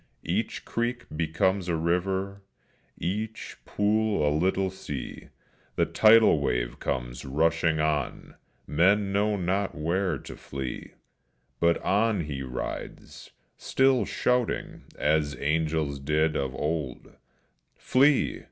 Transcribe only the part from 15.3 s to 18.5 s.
angels did of old, "Flee!